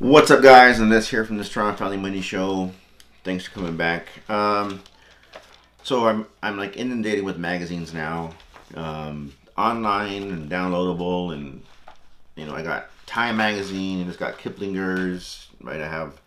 [0.00, 0.80] What's up, guys?
[0.80, 2.70] Andres here from the Strong Family Money Show.
[3.24, 4.06] Thanks for coming back.
[4.30, 4.80] Um,
[5.82, 8.30] so I'm I'm like inundated with magazines now,
[8.76, 11.64] um, online and downloadable, and
[12.36, 15.48] you know I got Time magazine and it's got Kiplinger's.
[15.60, 16.20] Right, I have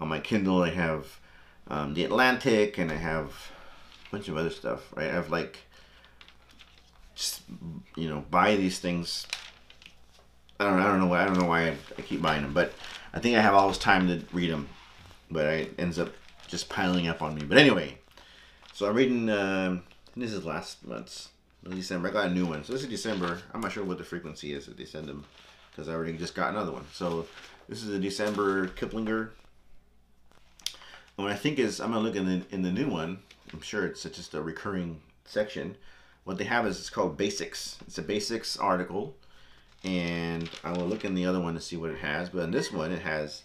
[0.00, 0.64] on my Kindle.
[0.64, 1.20] I have
[1.68, 3.52] um, the Atlantic, and I have
[4.08, 4.92] a bunch of other stuff.
[4.96, 5.58] Right, I have like
[7.14, 7.42] just
[7.94, 9.28] you know buy these things
[10.58, 12.54] I don't, I don't know why I don't know why I, I, keep buying them,
[12.54, 12.72] but
[13.16, 14.68] I think I have all this time to read them,
[15.30, 16.10] but it ends up
[16.48, 17.44] just piling up on me.
[17.44, 17.96] But anyway,
[18.74, 19.30] so I'm reading.
[19.30, 19.80] Uh,
[20.14, 21.30] this is last month's
[21.66, 22.08] December.
[22.08, 23.40] I got a new one, so this is December.
[23.54, 25.24] I'm not sure what the frequency is that they send them,
[25.70, 26.84] because I already just got another one.
[26.92, 27.26] So
[27.70, 29.30] this is a December Kiplinger.
[31.16, 33.20] And what I think is I'm gonna look in the in the new one.
[33.54, 35.78] I'm sure it's just a recurring section.
[36.24, 37.78] What they have is it's called Basics.
[37.86, 39.16] It's a Basics article
[39.86, 42.28] and I will look in the other one to see what it has.
[42.28, 43.44] But in this one, it has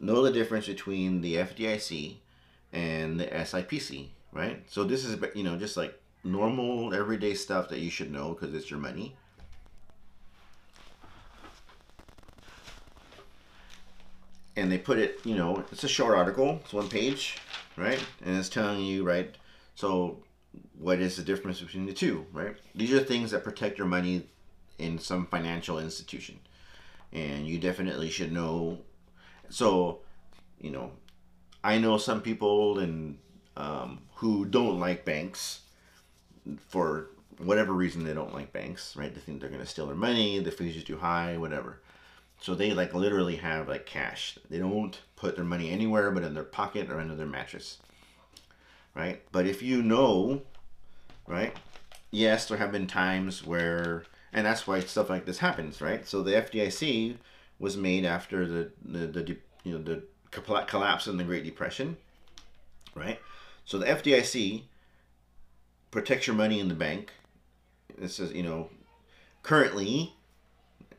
[0.00, 2.16] know the difference between the FDIC
[2.72, 4.64] and the SIPC, right?
[4.66, 8.54] So this is you know just like normal everyday stuff that you should know because
[8.54, 9.14] it's your money.
[14.56, 16.60] And they put it, you know, it's a short article.
[16.64, 17.38] It's one page,
[17.76, 18.02] right?
[18.24, 19.34] And it's telling you, right?
[19.74, 20.18] So
[20.78, 22.54] what is the difference between the two, right?
[22.72, 24.28] These are things that protect your money
[24.78, 26.38] in some financial institution.
[27.12, 28.78] And you definitely should know.
[29.48, 30.00] So,
[30.60, 30.92] you know,
[31.62, 33.18] I know some people and
[33.56, 35.60] um, who don't like banks
[36.68, 39.14] for whatever reason they don't like banks, right?
[39.14, 41.80] They think they're going to steal their money, the fees are too high, whatever.
[42.40, 44.38] So they like literally have like cash.
[44.50, 47.78] They don't put their money anywhere but in their pocket or under their mattress.
[48.94, 49.22] Right?
[49.32, 50.42] But if you know,
[51.26, 51.56] right?
[52.10, 56.06] Yes, there have been times where and that's why stuff like this happens, right?
[56.06, 57.16] So the FDIC
[57.60, 61.96] was made after the the, the you know the collapse in the Great Depression,
[62.94, 63.20] right?
[63.64, 64.64] So the FDIC
[65.92, 67.12] protects your money in the bank.
[68.02, 68.68] It says you know
[69.44, 70.12] currently,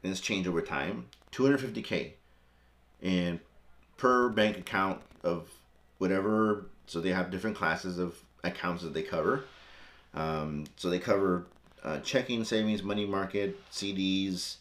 [0.01, 2.13] and it's changed over time, 250k,
[3.03, 3.41] and
[3.97, 5.49] per bank account of
[5.97, 6.67] whatever.
[6.87, 9.43] So they have different classes of accounts that they cover.
[10.13, 11.47] Um, so they cover
[11.85, 14.57] uh, checking, savings, money market, CDs,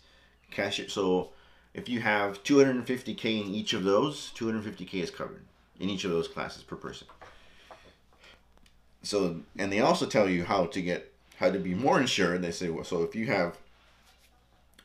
[0.50, 0.80] cash.
[0.88, 1.30] So
[1.72, 5.42] if you have 250k in each of those, 250k is covered
[5.80, 7.08] in each of those classes per person.
[9.02, 12.42] So and they also tell you how to get how to be more insured.
[12.42, 13.58] They say well, so if you have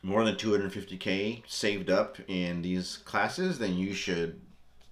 [0.02, 4.40] more than 250k saved up in these classes, then you should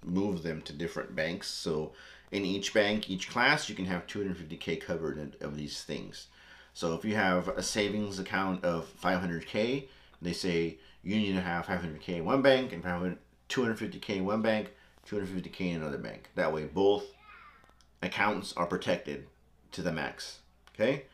[0.05, 1.49] move them to different banks.
[1.49, 1.93] So
[2.31, 6.27] in each bank, each class, you can have 250k covered of these things.
[6.79, 9.89] So if you have a savings account of 500K,
[10.23, 12.85] they say you need to have 500K in one bank and
[13.49, 14.71] 250K in one bank,
[15.11, 16.31] 250K in another bank.
[16.37, 17.07] That way both
[18.01, 19.27] accounts are protected
[19.73, 20.39] to the max.
[20.73, 21.07] Okay?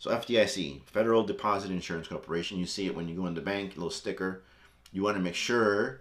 [0.00, 3.74] So FDIC, Federal Deposit Insurance Corporation, you see it when you go in the bank,
[3.74, 4.42] a little sticker.
[4.90, 6.00] You want to make sure,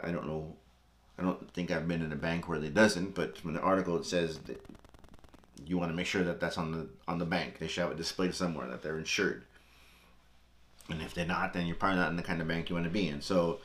[0.00, 0.56] I don't know,
[1.18, 3.98] I don't think I've been in a bank where they doesn't, but from the article
[3.98, 4.64] it says that
[5.66, 7.58] you want to make sure that that's on the on the bank.
[7.58, 9.44] They should have it displayed somewhere that they're insured.
[10.90, 12.84] And if they're not, then you're probably not in the kind of bank you want
[12.84, 13.22] to be in.
[13.22, 13.60] So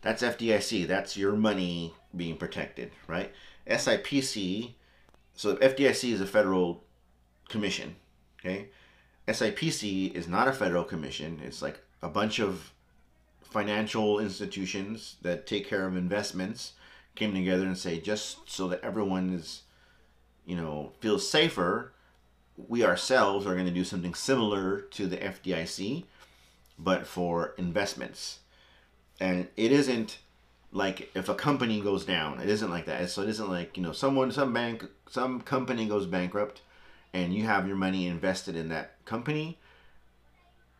[0.00, 0.86] that's FDIC.
[0.86, 3.32] That's your money being protected, right?
[3.66, 4.74] SIPC.
[5.34, 6.84] So FDIC is a federal
[7.48, 7.96] commission.
[8.40, 8.68] Okay.
[9.26, 11.40] SIPC is not a federal commission.
[11.44, 12.72] It's like a bunch of
[13.42, 16.72] financial institutions that take care of investments
[17.14, 19.62] came together and say just so that everyone is
[20.46, 21.92] you know, feels safer,
[22.68, 26.04] we ourselves are going to do something similar to the FDIC,
[26.78, 28.40] but for investments.
[29.20, 30.18] And it isn't
[30.72, 33.08] like if a company goes down, it isn't like that.
[33.10, 36.62] So it isn't like, you know, someone, some bank, some company goes bankrupt
[37.12, 39.58] and you have your money invested in that company.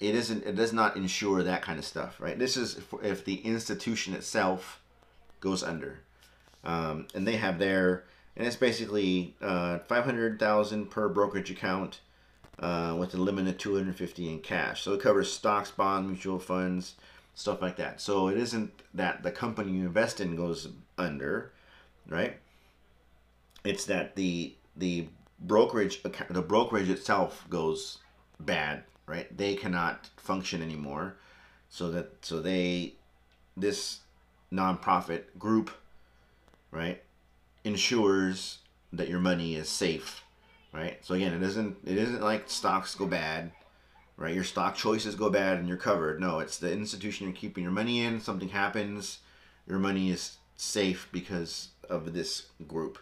[0.00, 2.38] It isn't, it does not insure that kind of stuff, right?
[2.38, 4.80] This is if the institution itself
[5.40, 6.00] goes under.
[6.64, 8.04] Um, and they have their,
[8.36, 12.00] and it's basically uh, 500,000 per brokerage account
[12.58, 14.82] uh, with a limit of 250 in cash.
[14.82, 16.94] So it covers stocks, bonds, mutual funds,
[17.34, 18.00] stuff like that.
[18.00, 20.68] So it isn't that the company you invest in goes
[20.98, 21.52] under,
[22.08, 22.36] right?
[23.64, 25.08] It's that the the
[25.38, 27.98] brokerage the brokerage itself goes
[28.40, 29.34] bad, right?
[29.36, 31.16] They cannot function anymore.
[31.68, 32.94] So that so they
[33.56, 34.00] this
[34.52, 35.70] nonprofit group,
[36.70, 37.02] right?
[37.64, 38.58] Ensures
[38.92, 40.22] that your money is safe,
[40.72, 40.98] right?
[41.04, 43.52] So again, it isn't it isn't like stocks go bad,
[44.16, 44.34] right?
[44.34, 46.20] Your stock choices go bad and you're covered.
[46.20, 48.20] No, it's the institution you're keeping your money in.
[48.20, 49.18] Something happens,
[49.66, 52.98] your money is safe because of this group.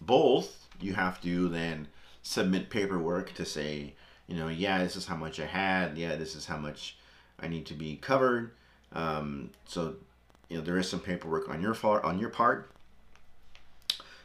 [0.00, 1.88] Both, you have to then
[2.22, 3.94] submit paperwork to say,
[4.26, 5.96] you know, yeah, this is how much I had.
[5.96, 6.96] Yeah, this is how much
[7.38, 8.52] I need to be covered.
[8.92, 9.96] Um, so,
[10.48, 12.04] you know, there is some paperwork on your part.
[12.04, 12.70] On your part,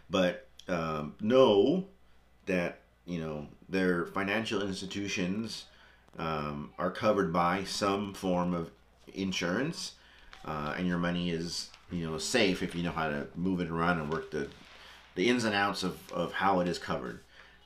[0.10, 1.86] but um, know
[2.46, 5.66] that you know their financial institutions
[6.18, 8.72] um, are covered by some form of
[9.14, 9.94] insurance,
[10.46, 13.70] uh, and your money is you know safe if you know how to move it
[13.70, 14.48] around and work the
[15.16, 17.20] the ins and outs of, of how it is covered.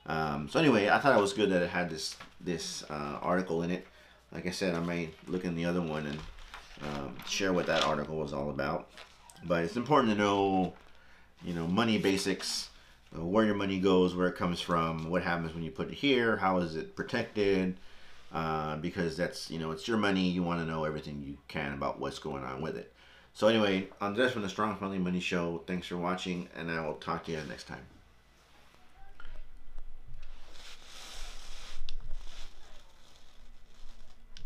[0.06, 3.62] Um, so anyway, I thought it was good that it had this this uh, article
[3.62, 3.86] in it.
[4.32, 6.18] Like I said, I may look in the other one and
[6.82, 8.90] um, share what that article was all about.
[9.44, 10.74] But it's important to know,
[11.44, 12.70] you know, money basics,
[13.16, 15.94] uh, where your money goes, where it comes from, what happens when you put it
[15.94, 17.76] here, how is it protected,
[18.32, 20.28] uh, because that's you know it's your money.
[20.28, 22.92] You want to know everything you can about what's going on with it.
[23.34, 25.62] So anyway, Andres from the Strong Family Money Show.
[25.66, 27.84] Thanks for watching, and I will talk to you next time.